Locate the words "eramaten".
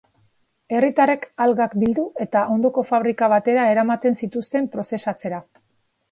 3.73-4.17